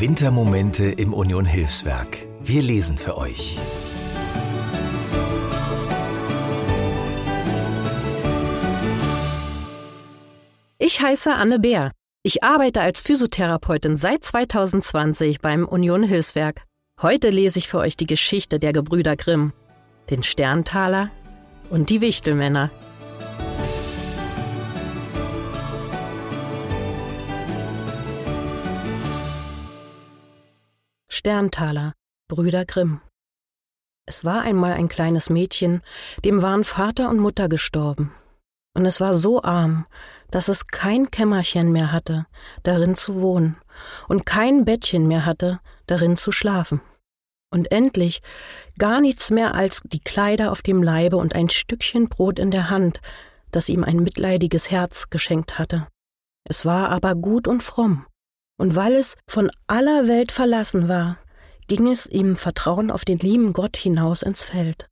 [0.00, 2.18] Wintermomente im Union Hilfswerk.
[2.38, 3.58] Wir lesen für euch.
[10.78, 11.90] Ich heiße Anne Beer.
[12.22, 16.62] Ich arbeite als Physiotherapeutin seit 2020 beim Union Hilfswerk.
[17.02, 19.52] Heute lese ich für euch die Geschichte der Gebrüder Grimm,
[20.10, 21.10] den Sterntaler
[21.70, 22.70] und die Wichtelmänner.
[31.28, 31.92] Sterntaler,
[32.30, 33.02] Brüder Grimm.
[34.06, 35.82] Es war einmal ein kleines Mädchen,
[36.24, 38.14] dem waren Vater und Mutter gestorben.
[38.74, 39.84] Und es war so arm,
[40.30, 42.24] dass es kein Kämmerchen mehr hatte,
[42.62, 43.58] darin zu wohnen,
[44.08, 46.80] und kein Bettchen mehr hatte, darin zu schlafen.
[47.52, 48.22] Und endlich
[48.78, 52.70] gar nichts mehr als die Kleider auf dem Leibe und ein Stückchen Brot in der
[52.70, 53.02] Hand,
[53.50, 55.88] das ihm ein mitleidiges Herz geschenkt hatte.
[56.48, 58.06] Es war aber gut und fromm,
[58.58, 61.18] und weil es von aller Welt verlassen war,
[61.68, 64.88] ging es ihm Vertrauen auf den lieben Gott hinaus ins Feld.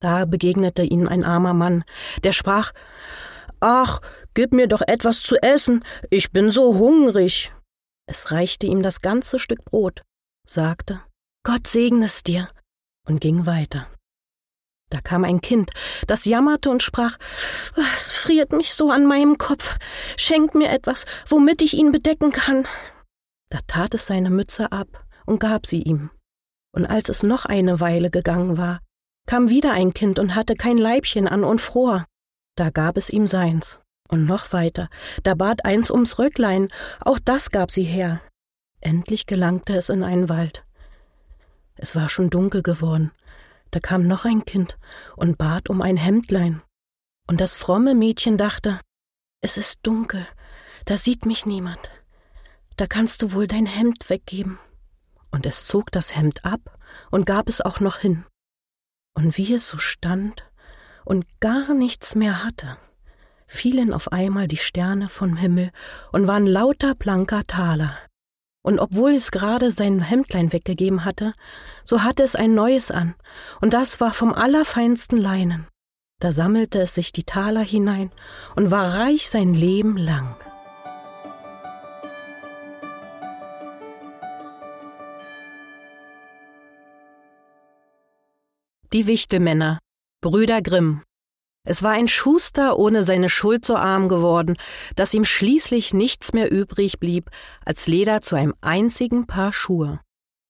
[0.00, 1.84] Da begegnete ihm ein armer Mann,
[2.22, 2.72] der sprach
[3.60, 4.00] Ach,
[4.34, 7.52] gib mir doch etwas zu essen, ich bin so hungrig.
[8.06, 10.02] Es reichte ihm das ganze Stück Brot,
[10.46, 11.00] sagte
[11.44, 12.48] Gott segne es dir
[13.06, 13.86] und ging weiter.
[14.92, 15.70] Da kam ein Kind,
[16.06, 17.16] das jammerte und sprach
[17.96, 19.78] Es friert mich so an meinem Kopf.
[20.18, 22.66] Schenkt mir etwas, womit ich ihn bedecken kann.
[23.48, 26.10] Da tat es seine Mütze ab und gab sie ihm.
[26.74, 28.80] Und als es noch eine Weile gegangen war,
[29.26, 32.04] kam wieder ein Kind und hatte kein Leibchen an und fror.
[32.54, 33.80] Da gab es ihm seins.
[34.10, 34.90] Und noch weiter,
[35.22, 36.68] da bat eins ums Röcklein,
[37.00, 38.20] auch das gab sie her.
[38.82, 40.66] Endlich gelangte es in einen Wald.
[41.76, 43.10] Es war schon dunkel geworden,
[43.72, 44.78] da kam noch ein Kind
[45.16, 46.62] und bat um ein Hemdlein.
[47.26, 48.80] Und das fromme Mädchen dachte,
[49.40, 50.26] es ist dunkel,
[50.84, 51.90] da sieht mich niemand.
[52.76, 54.58] Da kannst du wohl dein Hemd weggeben.
[55.30, 56.78] Und es zog das Hemd ab
[57.10, 58.26] und gab es auch noch hin.
[59.14, 60.44] Und wie es so stand
[61.04, 62.76] und gar nichts mehr hatte,
[63.46, 65.70] fielen auf einmal die Sterne vom Himmel
[66.12, 67.96] und waren lauter blanker Taler.
[68.62, 71.34] Und obwohl es gerade sein Hemdlein weggegeben hatte,
[71.84, 73.14] so hatte es ein neues an,
[73.60, 75.66] und das war vom allerfeinsten Leinen.
[76.20, 78.12] Da sammelte es sich die Taler hinein
[78.54, 80.36] und war reich sein Leben lang.
[88.92, 89.78] Die Wichtelmänner,
[90.20, 91.02] Brüder Grimm.
[91.64, 94.56] Es war ein Schuster ohne seine Schuld so arm geworden,
[94.96, 97.30] dass ihm schließlich nichts mehr übrig blieb
[97.64, 100.00] als Leder zu einem einzigen Paar Schuhe.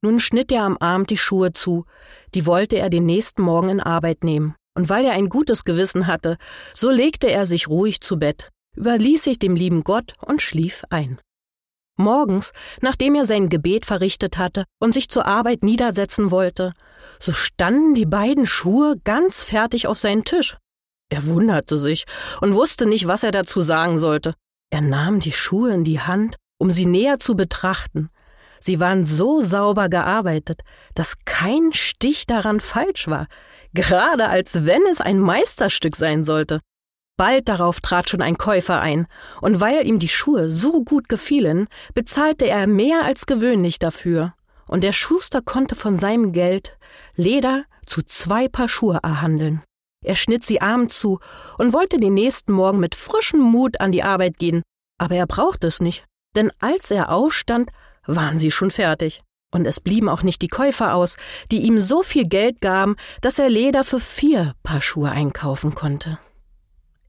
[0.03, 1.85] Nun schnitt er am Abend die Schuhe zu,
[2.35, 4.55] die wollte er den nächsten Morgen in Arbeit nehmen.
[4.75, 6.39] Und weil er ein gutes Gewissen hatte,
[6.73, 11.21] so legte er sich ruhig zu Bett, überließ sich dem lieben Gott und schlief ein.
[11.99, 16.73] Morgens, nachdem er sein Gebet verrichtet hatte und sich zur Arbeit niedersetzen wollte,
[17.21, 20.57] so standen die beiden Schuhe ganz fertig auf seinen Tisch.
[21.13, 22.05] Er wunderte sich
[22.41, 24.33] und wusste nicht, was er dazu sagen sollte.
[24.71, 28.09] Er nahm die Schuhe in die Hand, um sie näher zu betrachten.
[28.61, 30.63] Sie waren so sauber gearbeitet,
[30.95, 33.27] dass kein Stich daran falsch war,
[33.75, 36.61] gerade als wenn es ein Meisterstück sein sollte.
[37.19, 39.07] Bald darauf trat schon ein Käufer ein,
[39.43, 44.33] und weil ihm die Schuhe so gut gefielen, bezahlte er mehr als gewöhnlich dafür,
[44.67, 46.79] und der Schuster konnte von seinem Geld
[47.17, 49.63] Leder zu zwei Paar Schuhe erhandeln.
[50.03, 51.21] Er schnitt sie abends zu
[51.59, 54.63] und wollte den nächsten Morgen mit frischem Mut an die Arbeit gehen,
[54.99, 56.05] aber er brauchte es nicht,
[56.37, 57.71] denn als er aufstand,
[58.07, 59.23] waren sie schon fertig.
[59.55, 61.17] Und es blieben auch nicht die Käufer aus,
[61.51, 66.19] die ihm so viel Geld gaben, dass er Leder für vier Paar Schuhe einkaufen konnte.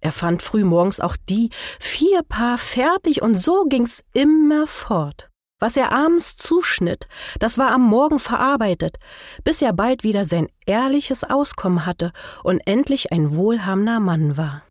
[0.01, 1.49] Er fand früh morgens auch die
[1.79, 5.29] vier Paar fertig und so ging's immer fort.
[5.63, 7.07] Was er abends zuschnitt,
[7.39, 8.97] das war am Morgen verarbeitet,
[9.45, 12.11] bis er bald wieder sein ehrliches Auskommen hatte
[12.43, 14.63] und endlich ein wohlhabender Mann war.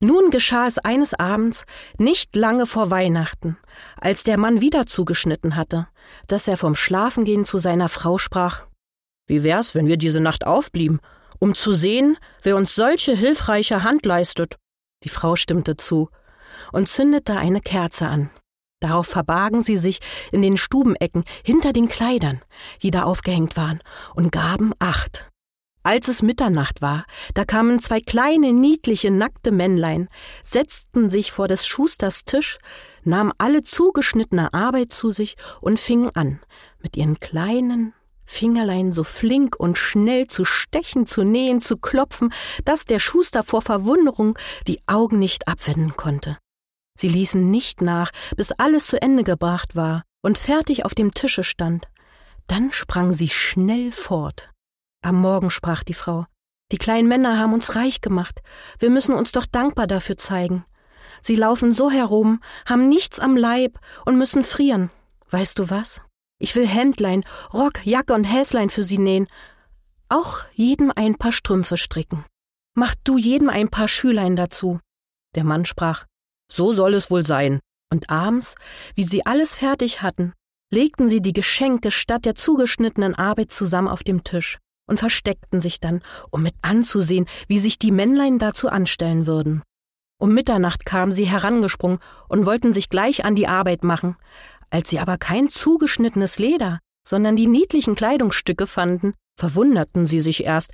[0.00, 1.66] Nun geschah es eines Abends,
[1.98, 3.58] nicht lange vor Weihnachten,
[4.00, 5.86] als der Mann wieder zugeschnitten hatte,
[6.28, 8.62] dass er vom Schlafengehen zu seiner Frau sprach
[9.26, 11.00] Wie wär's, wenn wir diese Nacht aufblieben,
[11.40, 14.56] um zu sehen, wer uns solche hilfreiche Hand leistet?
[15.04, 16.08] Die Frau stimmte zu
[16.72, 18.30] und zündete eine Kerze an.
[18.82, 20.00] Darauf verbargen sie sich
[20.32, 22.42] in den Stubenecken hinter den Kleidern,
[22.82, 23.80] die da aufgehängt waren,
[24.16, 25.30] und gaben Acht.
[25.84, 30.08] Als es Mitternacht war, da kamen zwei kleine, niedliche, nackte Männlein,
[30.42, 32.58] setzten sich vor des Schusters Tisch,
[33.04, 36.40] nahmen alle zugeschnittene Arbeit zu sich und fingen an,
[36.80, 37.94] mit ihren kleinen
[38.24, 42.32] Fingerlein so flink und schnell zu stechen, zu nähen, zu klopfen,
[42.64, 44.36] dass der Schuster vor Verwunderung
[44.66, 46.38] die Augen nicht abwenden konnte.
[46.98, 51.44] Sie ließen nicht nach, bis alles zu Ende gebracht war, und fertig auf dem Tische
[51.44, 51.88] stand.
[52.46, 54.50] Dann sprang sie schnell fort.
[55.02, 56.26] Am Morgen sprach die Frau,
[56.72, 58.40] die kleinen Männer haben uns reich gemacht,
[58.78, 60.64] wir müssen uns doch dankbar dafür zeigen.
[61.20, 64.90] Sie laufen so herum, haben nichts am Leib und müssen frieren.
[65.30, 66.00] Weißt du was?
[66.38, 69.28] Ich will Hemdlein, Rock, Jacke und Häslein für sie nähen.
[70.08, 72.24] Auch jedem ein paar Strümpfe stricken.
[72.74, 74.80] Mach du jedem ein paar Schülein dazu.
[75.34, 76.06] Der Mann sprach,
[76.50, 77.60] so soll es wohl sein.
[77.90, 78.54] Und abends,
[78.94, 80.32] wie sie alles fertig hatten,
[80.70, 84.58] legten sie die Geschenke statt der zugeschnittenen Arbeit zusammen auf dem Tisch
[84.88, 89.62] und versteckten sich dann, um mit anzusehen, wie sich die Männlein dazu anstellen würden.
[90.18, 91.98] Um Mitternacht kamen sie herangesprungen
[92.28, 94.16] und wollten sich gleich an die Arbeit machen.
[94.70, 100.70] Als sie aber kein zugeschnittenes Leder, sondern die niedlichen Kleidungsstücke fanden, verwunderten sie sich erst,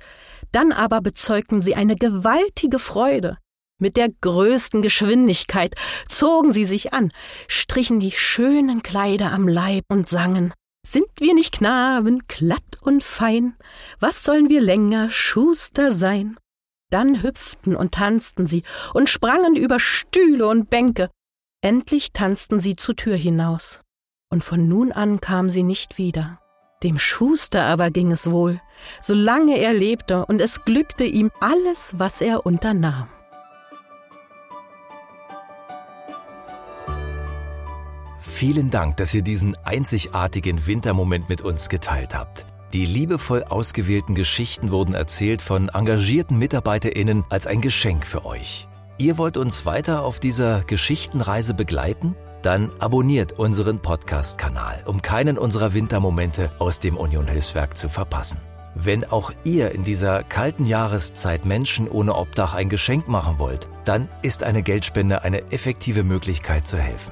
[0.51, 3.37] dann aber bezeugten sie eine gewaltige Freude.
[3.79, 5.73] Mit der größten Geschwindigkeit
[6.07, 7.13] zogen sie sich an,
[7.47, 10.53] strichen die schönen Kleider am Leib und sangen
[10.85, 13.55] Sind wir nicht Knaben, glatt und fein,
[13.99, 16.37] was sollen wir länger Schuster sein?
[16.91, 21.09] Dann hüpften und tanzten sie und sprangen über Stühle und Bänke.
[21.61, 23.79] Endlich tanzten sie zur Tür hinaus.
[24.29, 26.41] Und von nun an kam sie nicht wieder.
[26.83, 28.61] Dem Schuster aber ging es wohl,
[29.01, 33.09] solange er lebte, und es glückte ihm alles, was er unternahm.
[38.39, 42.45] Vielen Dank, dass ihr diesen einzigartigen Wintermoment mit uns geteilt habt.
[42.71, 48.69] Die liebevoll ausgewählten Geschichten wurden erzählt von engagierten MitarbeiterInnen als ein Geschenk für euch.
[48.97, 52.15] Ihr wollt uns weiter auf dieser Geschichtenreise begleiten?
[52.41, 58.39] Dann abonniert unseren Podcast-Kanal, um keinen unserer Wintermomente aus dem Union Hilfswerk zu verpassen.
[58.73, 64.07] Wenn auch ihr in dieser kalten Jahreszeit Menschen ohne Obdach ein Geschenk machen wollt, dann
[64.21, 67.11] ist eine Geldspende eine effektive Möglichkeit zu helfen.